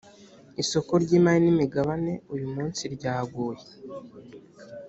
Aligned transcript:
isoko 0.61 0.91
ry’imari 1.03 1.39
ni 1.45 1.57
migabane 1.59 2.13
uyu 2.33 2.47
munsi 2.55 2.81
ryaguye 2.95 3.63